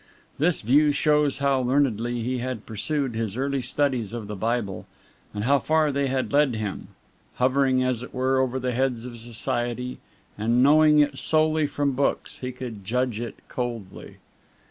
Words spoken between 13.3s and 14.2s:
coldly.